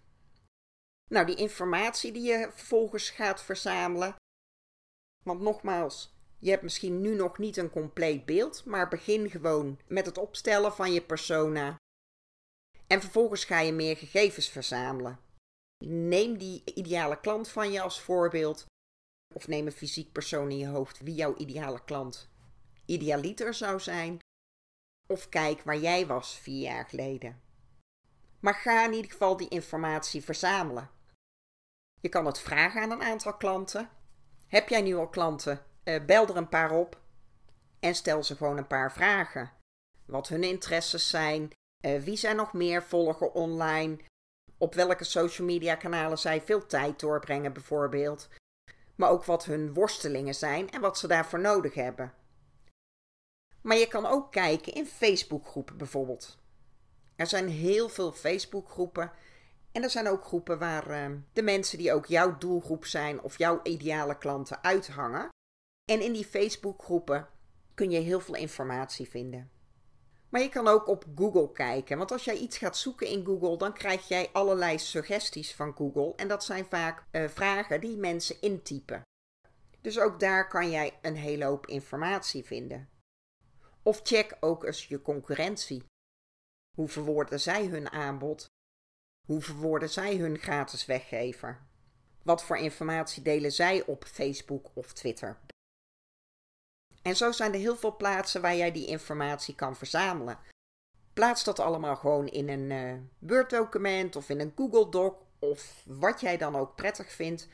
Nou, 1.11 1.27
die 1.27 1.37
informatie 1.37 2.13
die 2.13 2.23
je 2.23 2.51
vervolgens 2.53 3.11
gaat 3.11 3.43
verzamelen. 3.43 4.17
Want 5.25 5.41
nogmaals, 5.41 6.15
je 6.39 6.51
hebt 6.51 6.63
misschien 6.63 7.01
nu 7.01 7.15
nog 7.15 7.39
niet 7.39 7.57
een 7.57 7.71
compleet 7.71 8.27
beeld, 8.27 8.65
maar 8.65 8.89
begin 8.89 9.31
gewoon 9.31 9.81
met 9.87 10.07
het 10.07 10.19
opstellen 10.19 10.73
van 10.73 10.93
je 10.93 11.03
persona. 11.03 11.77
En 12.87 13.01
vervolgens 13.01 13.45
ga 13.45 13.61
je 13.61 13.73
meer 13.73 13.97
gegevens 13.97 14.49
verzamelen. 14.49 15.21
Neem 15.85 16.39
die 16.39 16.63
ideale 16.75 17.21
klant 17.21 17.49
van 17.49 17.73
je 17.73 17.81
als 17.81 18.01
voorbeeld. 18.01 18.67
Of 19.33 19.49
neem 19.49 19.67
een 19.67 19.73
fysiek 19.73 20.13
persoon 20.13 20.51
in 20.51 20.59
je 20.59 20.67
hoofd 20.67 21.01
wie 21.01 21.15
jouw 21.15 21.37
ideale 21.37 21.85
klant 21.85 22.33
idealiter 22.85 23.55
zou 23.55 23.81
zijn. 23.81 24.19
Of 25.07 25.29
kijk 25.29 25.63
waar 25.63 25.79
jij 25.79 26.07
was 26.07 26.39
vier 26.39 26.63
jaar 26.63 26.85
geleden. 26.85 27.43
Maar 28.41 28.55
ga 28.55 28.85
in 28.85 28.93
ieder 28.93 29.11
geval 29.11 29.37
die 29.37 29.49
informatie 29.49 30.25
verzamelen. 30.25 30.91
Je 32.01 32.09
kan 32.09 32.27
het 32.27 32.39
vragen 32.39 32.83
aan 32.83 32.91
een 32.91 33.03
aantal 33.03 33.37
klanten. 33.37 33.91
Heb 34.47 34.69
jij 34.69 34.83
nu 34.83 34.95
al 34.95 35.09
klanten? 35.09 35.65
Uh, 35.85 36.05
bel 36.05 36.27
er 36.27 36.37
een 36.37 36.49
paar 36.49 36.71
op. 36.71 37.01
En 37.81 37.95
stel 37.95 38.23
ze 38.23 38.37
gewoon 38.37 38.57
een 38.57 38.67
paar 38.67 38.93
vragen. 38.93 39.53
Wat 40.07 40.29
hun 40.29 40.43
interesses 40.43 41.09
zijn, 41.09 41.51
uh, 41.81 42.03
wie 42.03 42.17
zij 42.17 42.33
nog 42.33 42.53
meer 42.53 42.83
volgen 42.83 43.35
online, 43.35 43.99
op 44.59 44.75
welke 44.75 45.05
social 45.05 45.47
media 45.47 45.75
kanalen 45.75 46.19
zij 46.19 46.43
veel 46.43 46.67
tijd 46.67 47.01
doorbrengen 47.01 47.53
bijvoorbeeld. 47.53 48.29
Maar 48.95 49.11
ook 49.11 49.25
wat 49.25 49.45
hun 49.45 49.75
worstelingen 49.75 50.35
zijn 50.35 50.71
en 50.71 50.81
wat 50.81 50.99
ze 50.99 51.07
daarvoor 51.07 51.41
nodig 51.41 51.75
hebben. 51.75 52.13
Maar 53.61 53.77
je 53.77 53.89
kan 53.89 54.07
ook 54.07 54.33
kijken 54.33 54.75
in 54.75 54.87
Facebookgroepen 54.87 55.77
bijvoorbeeld. 55.77 56.39
Er 57.17 57.27
zijn 57.27 57.49
heel 57.49 57.89
veel 57.89 58.13
Facebookgroepen. 58.13 59.13
En 59.73 59.83
er 59.83 59.91
zijn 59.91 60.09
ook 60.09 60.25
groepen 60.25 60.59
waar 60.59 60.91
uh, 60.91 61.17
de 61.33 61.43
mensen 61.43 61.79
die 61.79 61.93
ook 61.93 62.07
jouw 62.07 62.39
doelgroep 62.39 62.85
zijn 62.85 63.23
of 63.23 63.39
jouw 63.39 63.61
ideale 63.63 64.19
klanten 64.19 64.63
uithangen. 64.63 65.29
En 65.85 66.01
in 66.01 66.13
die 66.13 66.25
Facebookgroepen 66.25 67.29
kun 67.75 67.91
je 67.91 67.99
heel 67.99 68.21
veel 68.21 68.35
informatie 68.35 69.09
vinden. 69.09 69.51
Maar 70.35 70.43
je 70.43 70.49
kan 70.49 70.69
ook 70.69 70.87
op 70.87 71.05
Google 71.15 71.53
kijken. 71.53 71.99
Want 71.99 72.13
als 72.13 72.25
jij 72.25 72.37
iets 72.37 72.59
gaat 72.59 72.77
zoeken 72.77 73.07
in 73.07 73.25
Google, 73.25 73.57
dan 73.57 73.73
krijg 73.73 74.09
jij 74.09 74.31
allerlei 74.33 74.79
suggesties 74.79 75.55
van 75.55 75.75
Google. 75.77 76.13
En 76.17 76.29
dat 76.29 76.45
zijn 76.45 76.65
vaak 76.65 77.05
uh, 77.13 77.29
vragen 77.29 77.81
die 77.81 77.97
mensen 77.97 78.41
intypen. 78.41 79.03
Dus 79.81 79.99
ook 79.99 80.21
daar 80.21 80.49
kan 80.49 80.71
jij 80.71 80.99
een 81.03 81.17
hele 81.17 81.45
hoop 81.45 81.67
informatie 81.67 82.45
vinden. 82.45 82.89
Of 83.83 84.01
check 84.03 84.37
ook 84.41 84.65
eens 84.65 84.87
je 84.87 85.03
concurrentie. 85.03 85.85
Hoe 86.77 86.89
verwoorden 86.89 87.41
zij 87.41 87.67
hun 87.67 87.91
aanbod? 87.91 88.47
Hoe 89.27 89.41
verwoorden 89.41 89.91
zij 89.91 90.17
hun 90.17 90.39
gratis 90.39 90.87
weggever? 90.87 91.67
Wat 92.23 92.45
voor 92.45 92.57
informatie 92.57 93.23
delen 93.23 93.53
zij 93.53 93.87
op 93.87 94.05
Facebook 94.05 94.71
of 94.75 94.93
Twitter? 94.93 95.39
En 97.05 97.17
zo 97.17 97.33
zijn 97.33 97.53
er 97.53 97.59
heel 97.59 97.77
veel 97.77 97.97
plaatsen 97.97 98.41
waar 98.41 98.57
jij 98.57 98.73
die 98.73 98.87
informatie 98.87 99.55
kan 99.55 99.77
verzamelen. 99.77 100.39
Plaats 101.13 101.45
dat 101.45 101.59
allemaal 101.59 101.97
gewoon 101.97 102.27
in 102.27 102.49
een 102.49 102.71
uh, 102.71 103.01
Word-document 103.19 104.17
of 104.17 104.29
in 104.29 104.41
een 104.41 104.53
Google 104.57 104.89
Doc 104.89 105.15
of 105.39 105.83
wat 105.87 106.21
jij 106.21 106.37
dan 106.37 106.57
ook 106.57 106.75
prettig 106.75 107.13
vindt. 107.13 107.49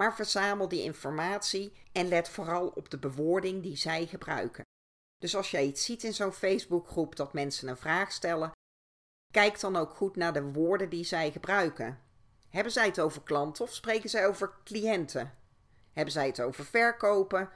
Maar 0.00 0.14
verzamel 0.14 0.68
die 0.68 0.82
informatie 0.82 1.72
en 1.92 2.08
let 2.08 2.28
vooral 2.28 2.68
op 2.68 2.90
de 2.90 2.98
bewoording 2.98 3.62
die 3.62 3.76
zij 3.76 4.06
gebruiken. 4.06 4.64
Dus 5.18 5.36
als 5.36 5.50
jij 5.50 5.64
iets 5.64 5.84
ziet 5.84 6.04
in 6.04 6.14
zo'n 6.14 6.32
Facebookgroep 6.32 7.16
dat 7.16 7.32
mensen 7.32 7.68
een 7.68 7.76
vraag 7.76 8.12
stellen, 8.12 8.52
kijk 9.32 9.60
dan 9.60 9.76
ook 9.76 9.90
goed 9.90 10.16
naar 10.16 10.32
de 10.32 10.52
woorden 10.52 10.88
die 10.88 11.04
zij 11.04 11.30
gebruiken. 11.30 12.00
Hebben 12.48 12.72
zij 12.72 12.86
het 12.86 13.00
over 13.00 13.22
klanten 13.22 13.64
of 13.64 13.74
spreken 13.74 14.10
zij 14.10 14.26
over 14.26 14.52
cliënten? 14.64 15.34
Hebben 15.92 16.12
zij 16.12 16.26
het 16.26 16.40
over 16.40 16.64
verkopen 16.64 17.50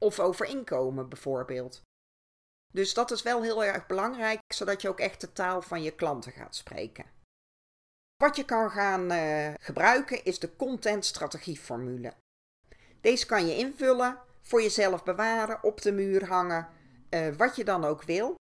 of 0.00 0.20
over 0.20 0.46
inkomen 0.46 1.08
bijvoorbeeld? 1.08 1.82
Dus 2.72 2.94
dat 2.94 3.10
is 3.10 3.22
wel 3.22 3.42
heel 3.42 3.64
erg 3.64 3.86
belangrijk, 3.86 4.40
zodat 4.54 4.82
je 4.82 4.88
ook 4.88 5.00
echt 5.00 5.20
de 5.20 5.32
taal 5.32 5.62
van 5.62 5.82
je 5.82 5.90
klanten 5.90 6.32
gaat 6.32 6.56
spreken. 6.56 7.04
Wat 8.16 8.36
je 8.36 8.44
kan 8.44 8.70
gaan 8.70 9.12
uh, 9.12 9.54
gebruiken 9.60 10.24
is 10.24 10.38
de 10.38 10.56
contentstrategieformule. 10.56 12.14
Deze 13.00 13.26
kan 13.26 13.46
je 13.46 13.56
invullen, 13.56 14.18
voor 14.40 14.62
jezelf 14.62 15.04
bewaren, 15.04 15.62
op 15.62 15.80
de 15.80 15.92
muur 15.92 16.26
hangen 16.26 16.68
uh, 17.10 17.36
wat 17.36 17.56
je 17.56 17.64
dan 17.64 17.84
ook 17.84 18.02
wil. 18.02 18.34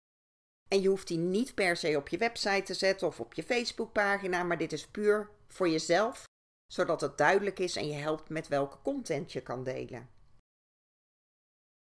En 0.68 0.82
je 0.82 0.88
hoeft 0.88 1.08
die 1.08 1.18
niet 1.18 1.56
per 1.56 1.78
se 1.78 1.98
op 1.98 2.08
je 2.08 2.18
website 2.18 2.63
te 2.63 2.74
zetten 2.74 3.08
of 3.08 3.20
op 3.20 3.34
je 3.34 3.44
Facebookpagina, 3.44 4.44
maar 4.44 4.58
dit 4.58 4.74
is 4.74 4.88
puur 4.88 5.30
voor 5.48 5.70
jezelf, 5.70 6.24
zodat 6.74 7.01
het 7.01 7.18
duidelijk 7.18 7.60
is 7.60 7.75
en 7.75 7.88
je 7.88 7.96
helpt 7.96 8.30
met 8.30 8.48
welke 8.48 8.78
content 8.82 9.32
je 9.32 9.42
kan 9.42 9.63
delen. 9.63 10.10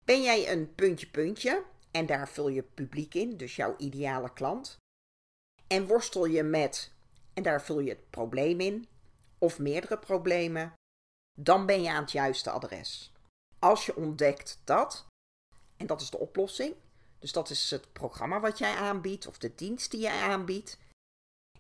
Ben 0.06 0.22
jij 0.22 0.52
een 0.52 0.76
puntje 0.76 1.08
puntje 1.08 1.64
en 1.92 2.06
daar 2.06 2.30
vul 2.30 2.48
je 2.48 2.64
publiek 2.64 3.14
in, 3.14 3.38
dus 3.38 3.56
jouw 3.56 3.76
ideale 3.78 4.34
klant. 4.34 4.78
En 5.68 5.88
worstel 5.88 6.26
je 6.26 6.44
met 6.44 6.92
en 7.34 7.44
daar 7.44 7.62
vul 7.62 7.80
je 7.80 7.90
het 7.90 8.10
probleem 8.10 8.60
in 8.60 8.88
of 9.38 9.60
meerdere 9.60 9.98
problemen, 9.98 10.74
dan 11.40 11.66
ben 11.66 11.82
je 11.82 11.90
aan 11.90 12.02
het 12.02 12.12
juiste 12.12 12.50
adres. 12.50 13.12
Als 13.60 13.86
je 13.86 13.96
ontdekt 13.96 14.62
dat 14.64 15.06
en 15.78 15.88
dat 15.88 16.02
is 16.02 16.10
de 16.10 16.18
oplossing. 16.20 16.76
Dus 17.20 17.32
dat 17.32 17.50
is 17.50 17.72
het 17.72 17.94
programma 17.94 18.40
wat 18.40 18.58
jij 18.58 18.76
aanbiedt 18.76 19.28
of 19.28 19.38
de 19.38 19.56
dienst 19.56 19.92
die 19.92 20.00
jij 20.00 20.22
aanbiedt. 20.22 20.80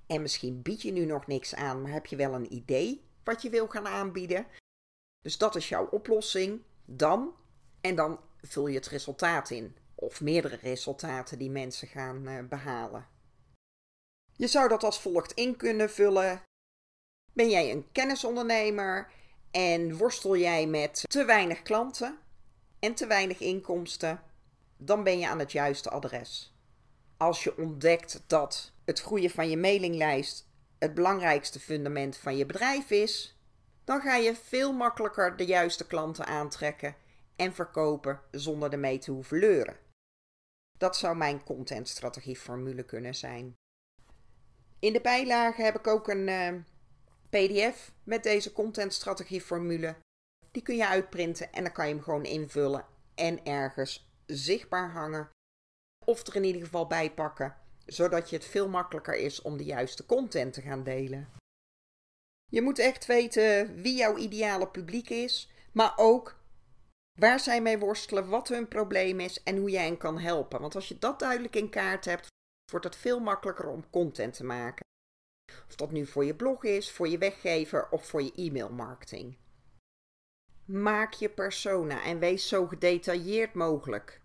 En 0.07 0.21
misschien 0.21 0.61
bied 0.61 0.81
je 0.81 0.91
nu 0.91 1.05
nog 1.05 1.27
niks 1.27 1.55
aan, 1.55 1.81
maar 1.81 1.91
heb 1.91 2.05
je 2.05 2.15
wel 2.15 2.33
een 2.33 2.53
idee 2.53 3.03
wat 3.23 3.41
je 3.41 3.49
wil 3.49 3.67
gaan 3.67 3.87
aanbieden. 3.87 4.47
Dus 5.21 5.37
dat 5.37 5.55
is 5.55 5.69
jouw 5.69 5.85
oplossing. 5.85 6.61
Dan 6.85 7.33
en 7.81 7.95
dan 7.95 8.19
vul 8.47 8.67
je 8.67 8.75
het 8.75 8.87
resultaat 8.87 9.49
in. 9.49 9.75
Of 9.95 10.21
meerdere 10.21 10.55
resultaten 10.55 11.37
die 11.37 11.49
mensen 11.49 11.87
gaan 11.87 12.27
uh, 12.27 12.47
behalen. 12.49 13.07
Je 14.35 14.47
zou 14.47 14.69
dat 14.69 14.83
als 14.83 15.01
volgt 15.01 15.31
in 15.31 15.55
kunnen 15.55 15.89
vullen. 15.89 16.41
Ben 17.33 17.49
jij 17.49 17.71
een 17.71 17.91
kennisondernemer 17.91 19.11
en 19.51 19.97
worstel 19.97 20.37
jij 20.37 20.67
met 20.67 21.03
te 21.07 21.25
weinig 21.25 21.61
klanten? 21.61 22.19
en 22.85 22.93
te 22.93 23.07
weinig 23.07 23.39
inkomsten, 23.39 24.21
dan 24.77 25.03
ben 25.03 25.19
je 25.19 25.27
aan 25.27 25.39
het 25.39 25.51
juiste 25.51 25.89
adres. 25.89 26.55
Als 27.17 27.43
je 27.43 27.57
ontdekt 27.57 28.23
dat 28.27 28.71
het 28.85 29.01
groeien 29.01 29.29
van 29.29 29.49
je 29.49 29.57
mailinglijst 29.57 30.47
het 30.79 30.93
belangrijkste 30.93 31.59
fundament 31.59 32.17
van 32.17 32.37
je 32.37 32.45
bedrijf 32.45 32.89
is, 32.89 33.37
dan 33.83 34.01
ga 34.01 34.15
je 34.15 34.35
veel 34.35 34.73
makkelijker 34.73 35.37
de 35.37 35.45
juiste 35.45 35.87
klanten 35.87 36.25
aantrekken 36.25 36.95
en 37.35 37.53
verkopen 37.53 38.21
zonder 38.31 38.71
ermee 38.71 38.97
te 38.97 39.11
hoeven 39.11 39.39
leuren. 39.39 39.77
Dat 40.77 40.97
zou 40.97 41.15
mijn 41.17 41.43
contentstrategieformule 41.43 42.83
kunnen 42.83 43.15
zijn. 43.15 43.55
In 44.79 44.93
de 44.93 45.01
bijlage 45.01 45.61
heb 45.61 45.75
ik 45.75 45.87
ook 45.87 46.07
een 46.07 46.27
uh, 46.27 46.53
PDF 47.29 47.91
met 48.03 48.23
deze 48.23 48.51
contentstrategieformule. 48.51 49.95
Die 50.51 50.61
kun 50.61 50.75
je 50.75 50.87
uitprinten 50.87 51.53
en 51.53 51.63
dan 51.63 51.71
kan 51.71 51.87
je 51.87 51.93
hem 51.93 52.03
gewoon 52.03 52.25
invullen 52.25 52.85
en 53.15 53.45
ergens 53.45 54.09
zichtbaar 54.25 54.91
hangen. 54.91 55.29
Of 56.05 56.27
er 56.27 56.35
in 56.35 56.43
ieder 56.43 56.61
geval 56.61 56.87
bij 56.87 57.11
pakken, 57.11 57.55
zodat 57.85 58.29
je 58.29 58.35
het 58.35 58.45
veel 58.45 58.69
makkelijker 58.69 59.15
is 59.15 59.41
om 59.41 59.57
de 59.57 59.63
juiste 59.63 60.05
content 60.05 60.53
te 60.53 60.61
gaan 60.61 60.83
delen. 60.83 61.29
Je 62.51 62.61
moet 62.61 62.79
echt 62.79 63.05
weten 63.05 63.81
wie 63.81 63.95
jouw 63.95 64.17
ideale 64.17 64.67
publiek 64.67 65.09
is, 65.09 65.51
maar 65.71 65.93
ook 65.95 66.35
waar 67.19 67.39
zij 67.39 67.61
mee 67.61 67.79
worstelen, 67.79 68.29
wat 68.29 68.47
hun 68.47 68.67
probleem 68.67 69.19
is 69.19 69.43
en 69.43 69.57
hoe 69.57 69.69
jij 69.69 69.85
hen 69.85 69.97
kan 69.97 70.19
helpen. 70.19 70.61
Want 70.61 70.75
als 70.75 70.87
je 70.87 70.99
dat 70.99 71.19
duidelijk 71.19 71.55
in 71.55 71.69
kaart 71.69 72.05
hebt, 72.05 72.27
wordt 72.71 72.85
het 72.85 72.95
veel 72.95 73.19
makkelijker 73.19 73.67
om 73.67 73.89
content 73.89 74.33
te 74.33 74.43
maken. 74.43 74.85
Of 75.67 75.75
dat 75.75 75.91
nu 75.91 76.05
voor 76.05 76.25
je 76.25 76.35
blog 76.35 76.63
is, 76.63 76.91
voor 76.91 77.07
je 77.07 77.17
weggever 77.17 77.89
of 77.89 78.05
voor 78.05 78.21
je 78.21 78.31
e-mailmarketing. 78.35 79.37
Maak 80.65 81.13
je 81.13 81.29
persona 81.29 82.03
en 82.03 82.19
wees 82.19 82.47
zo 82.47 82.67
gedetailleerd 82.67 83.53
mogelijk. 83.53 84.21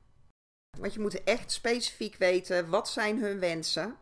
Want 0.78 0.94
je 0.94 1.00
moet 1.00 1.24
echt 1.24 1.52
specifiek 1.52 2.16
weten 2.16 2.68
wat 2.68 2.88
zijn 2.88 3.18
hun 3.18 3.38
wensen. 3.38 3.98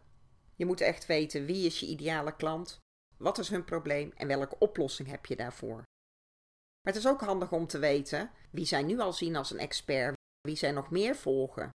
Je 0.55 0.67
moet 0.67 0.81
echt 0.81 1.07
weten 1.07 1.47
wie 1.47 1.67
is 1.67 1.81
je 1.81 1.87
ideale 1.87 2.37
klant, 2.37 2.79
wat 3.17 3.39
is 3.39 3.49
hun 3.49 3.65
probleem 3.65 4.13
en 4.17 4.27
welke 4.27 4.59
oplossing 4.59 5.09
heb 5.09 5.27
je 5.27 5.37
daarvoor. 5.37 5.83
Maar 6.89 6.97
het 6.97 7.07
is 7.07 7.13
ook 7.13 7.21
handig 7.21 7.53
om 7.53 7.67
te 7.67 7.79
weten 7.79 8.31
wie 8.51 8.65
zij 8.65 8.83
nu 8.83 8.99
al 8.99 9.13
zien 9.13 9.37
als 9.37 9.51
een 9.51 9.59
expert, 9.59 10.17
wie 10.41 10.57
zij 10.57 10.73
nog 10.73 10.91
meer 10.91 11.17
volgen. 11.17 11.71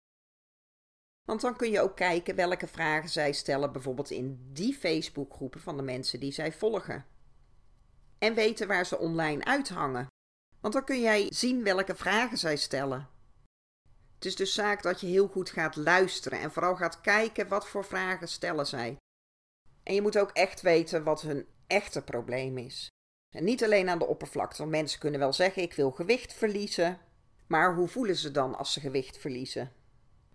Want 1.28 1.40
dan 1.40 1.56
kun 1.56 1.70
je 1.70 1.80
ook 1.80 1.96
kijken 1.96 2.34
welke 2.36 2.66
vragen 2.66 3.08
zij 3.08 3.32
stellen, 3.32 3.72
bijvoorbeeld 3.72 4.10
in 4.10 4.50
die 4.52 4.74
Facebookgroepen 4.74 5.60
van 5.60 5.76
de 5.76 5.82
mensen 5.82 6.20
die 6.20 6.32
zij 6.32 6.52
volgen. 6.52 7.06
En 8.18 8.34
weten 8.34 8.68
waar 8.68 8.86
ze 8.86 8.98
online 8.98 9.44
uithangen. 9.44 10.06
Want 10.60 10.74
dan 10.74 10.84
kun 10.84 11.00
jij 11.00 11.26
zien 11.28 11.62
welke 11.62 11.94
vragen 11.94 12.38
zij 12.38 12.56
stellen. 12.56 13.08
Het 14.14 14.24
is 14.24 14.36
dus 14.36 14.54
zaak 14.54 14.82
dat 14.82 15.00
je 15.00 15.06
heel 15.06 15.28
goed 15.28 15.50
gaat 15.50 15.76
luisteren 15.76 16.40
en 16.40 16.52
vooral 16.52 16.76
gaat 16.76 17.00
kijken 17.00 17.48
wat 17.48 17.68
voor 17.68 17.84
vragen 17.84 18.28
stellen 18.28 18.66
zij. 18.66 18.96
En 19.82 19.94
je 19.94 20.02
moet 20.02 20.18
ook 20.18 20.30
echt 20.30 20.60
weten 20.60 21.04
wat 21.04 21.22
hun 21.22 21.46
echte 21.66 22.02
probleem 22.02 22.58
is. 22.58 22.90
En 23.32 23.44
niet 23.44 23.64
alleen 23.64 23.88
aan 23.88 23.98
de 23.98 24.06
oppervlakte, 24.06 24.58
want 24.58 24.70
mensen 24.70 24.98
kunnen 24.98 25.20
wel 25.20 25.32
zeggen: 25.32 25.62
ik 25.62 25.74
wil 25.74 25.90
gewicht 25.90 26.32
verliezen. 26.32 26.98
Maar 27.46 27.74
hoe 27.74 27.88
voelen 27.88 28.16
ze 28.16 28.30
dan 28.30 28.54
als 28.54 28.72
ze 28.72 28.80
gewicht 28.80 29.18
verliezen? 29.18 29.72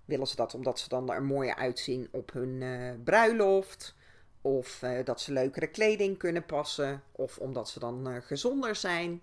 Willen 0.05 0.27
ze 0.27 0.35
dat 0.35 0.53
omdat 0.53 0.79
ze 0.79 0.89
dan 0.89 1.11
er 1.11 1.23
mooier 1.23 1.55
uitzien 1.55 2.07
op 2.11 2.31
hun 2.33 2.61
uh, 2.61 2.93
bruiloft? 3.03 3.95
Of 4.41 4.81
uh, 4.81 5.05
dat 5.05 5.21
ze 5.21 5.33
leukere 5.33 5.67
kleding 5.67 6.17
kunnen 6.17 6.45
passen? 6.45 7.03
Of 7.11 7.37
omdat 7.37 7.69
ze 7.69 7.79
dan 7.79 8.07
uh, 8.07 8.21
gezonder 8.21 8.75
zijn? 8.75 9.21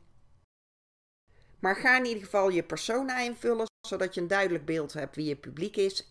Maar 1.58 1.76
ga 1.76 1.98
in 1.98 2.04
ieder 2.04 2.22
geval 2.22 2.48
je 2.48 2.62
persona 2.62 3.20
invullen, 3.20 3.66
zodat 3.86 4.14
je 4.14 4.20
een 4.20 4.26
duidelijk 4.26 4.64
beeld 4.64 4.92
hebt 4.92 5.16
wie 5.16 5.28
je 5.28 5.36
publiek 5.36 5.76
is. 5.76 6.08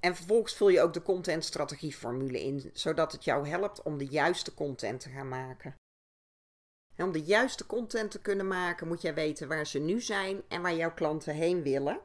En 0.00 0.16
vervolgens 0.16 0.54
vul 0.54 0.68
je 0.68 0.80
ook 0.80 0.92
de 0.92 1.02
contentstrategieformule 1.02 2.42
in, 2.42 2.70
zodat 2.72 3.12
het 3.12 3.24
jou 3.24 3.48
helpt 3.48 3.82
om 3.82 3.98
de 3.98 4.06
juiste 4.06 4.54
content 4.54 5.00
te 5.00 5.08
gaan 5.08 5.28
maken. 5.28 5.74
En 7.00 7.06
om 7.06 7.12
de 7.12 7.22
juiste 7.22 7.66
content 7.66 8.10
te 8.10 8.20
kunnen 8.20 8.46
maken, 8.48 8.88
moet 8.88 9.02
jij 9.02 9.14
weten 9.14 9.48
waar 9.48 9.66
ze 9.66 9.78
nu 9.78 10.00
zijn 10.00 10.42
en 10.48 10.62
waar 10.62 10.74
jouw 10.74 10.94
klanten 10.94 11.34
heen 11.34 11.62
willen. 11.62 12.00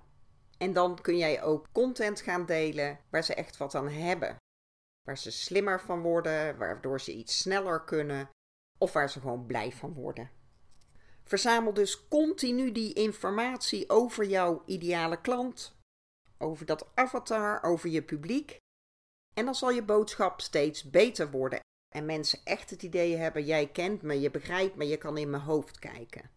En 0.57 0.73
dan 0.73 1.01
kun 1.01 1.17
jij 1.17 1.43
ook 1.43 1.67
content 1.71 2.21
gaan 2.21 2.45
delen 2.45 2.99
waar 3.09 3.23
ze 3.23 3.33
echt 3.33 3.57
wat 3.57 3.75
aan 3.75 3.89
hebben. 3.89 4.35
Waar 5.01 5.17
ze 5.17 5.31
slimmer 5.31 5.81
van 5.81 6.01
worden, 6.01 6.57
waardoor 6.57 7.01
ze 7.01 7.13
iets 7.13 7.37
sneller 7.37 7.83
kunnen 7.83 8.29
of 8.77 8.93
waar 8.93 9.09
ze 9.09 9.19
gewoon 9.19 9.45
blij 9.45 9.71
van 9.71 9.93
worden. 9.93 10.29
Verzamel 11.23 11.73
dus 11.73 12.07
continu 12.07 12.71
die 12.71 12.93
informatie 12.93 13.89
over 13.89 14.25
jouw 14.25 14.63
ideale 14.65 15.21
klant, 15.21 15.77
over 16.37 16.65
dat 16.65 16.87
avatar, 16.93 17.63
over 17.63 17.89
je 17.89 18.03
publiek. 18.03 18.57
En 19.33 19.45
dan 19.45 19.55
zal 19.55 19.69
je 19.69 19.83
boodschap 19.83 20.41
steeds 20.41 20.89
beter 20.89 21.31
worden 21.31 21.63
en 21.95 22.05
mensen 22.05 22.39
echt 22.43 22.69
het 22.69 22.83
idee 22.83 23.15
hebben: 23.15 23.45
jij 23.45 23.67
kent 23.67 24.01
me, 24.01 24.19
je 24.19 24.31
begrijpt 24.31 24.75
me, 24.75 24.87
je 24.87 24.97
kan 24.97 25.17
in 25.17 25.29
mijn 25.29 25.43
hoofd 25.43 25.79
kijken. 25.79 26.29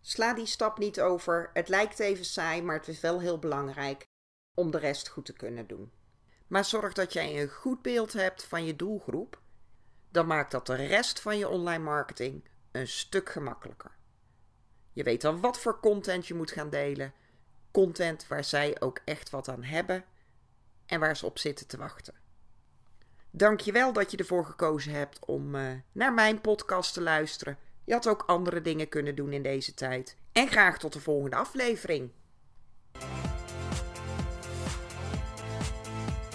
Sla 0.00 0.34
die 0.34 0.46
stap 0.46 0.78
niet 0.78 1.00
over. 1.00 1.50
Het 1.52 1.68
lijkt 1.68 1.98
even 1.98 2.24
saai, 2.24 2.62
maar 2.62 2.76
het 2.76 2.88
is 2.88 3.00
wel 3.00 3.20
heel 3.20 3.38
belangrijk 3.38 4.06
om 4.54 4.70
de 4.70 4.78
rest 4.78 5.08
goed 5.08 5.24
te 5.24 5.32
kunnen 5.32 5.66
doen. 5.66 5.92
Maar 6.46 6.64
zorg 6.64 6.92
dat 6.92 7.12
jij 7.12 7.42
een 7.42 7.48
goed 7.48 7.82
beeld 7.82 8.12
hebt 8.12 8.44
van 8.44 8.64
je 8.64 8.76
doelgroep. 8.76 9.40
Dan 10.10 10.26
maakt 10.26 10.50
dat 10.50 10.66
de 10.66 10.74
rest 10.74 11.20
van 11.20 11.38
je 11.38 11.48
online 11.48 11.84
marketing 11.84 12.48
een 12.72 12.88
stuk 12.88 13.28
gemakkelijker. 13.28 13.96
Je 14.92 15.02
weet 15.02 15.20
dan 15.20 15.40
wat 15.40 15.58
voor 15.58 15.80
content 15.80 16.26
je 16.26 16.34
moet 16.34 16.50
gaan 16.50 16.70
delen. 16.70 17.14
Content 17.70 18.26
waar 18.26 18.44
zij 18.44 18.80
ook 18.80 19.00
echt 19.04 19.30
wat 19.30 19.48
aan 19.48 19.62
hebben 19.62 20.04
en 20.86 21.00
waar 21.00 21.16
ze 21.16 21.26
op 21.26 21.38
zitten 21.38 21.66
te 21.66 21.76
wachten. 21.76 22.14
Dankjewel 23.30 23.92
dat 23.92 24.10
je 24.10 24.16
ervoor 24.16 24.44
gekozen 24.44 24.92
hebt 24.92 25.18
om 25.26 25.54
uh, 25.54 25.70
naar 25.92 26.14
mijn 26.14 26.40
podcast 26.40 26.94
te 26.94 27.00
luisteren. 27.00 27.58
Je 27.84 27.92
had 27.92 28.08
ook 28.08 28.22
andere 28.26 28.60
dingen 28.60 28.88
kunnen 28.88 29.14
doen 29.14 29.32
in 29.32 29.42
deze 29.42 29.74
tijd. 29.74 30.16
En 30.32 30.48
graag 30.48 30.78
tot 30.78 30.92
de 30.92 31.00
volgende 31.00 31.36
aflevering. 31.36 32.10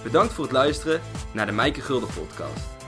Bedankt 0.04 0.34
voor 0.34 0.44
het 0.44 0.54
luisteren 0.54 1.02
naar 1.34 1.46
de 1.46 1.52
Mijke 1.52 1.82
Gulden 1.82 2.10
podcast. 2.14 2.83